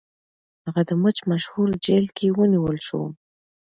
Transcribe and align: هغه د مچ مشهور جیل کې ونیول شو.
هغه 0.65 0.81
د 0.89 0.91
مچ 1.01 1.17
مشهور 1.31 1.69
جیل 1.85 2.05
کې 2.17 2.27
ونیول 2.37 2.77
شو. 2.87 3.01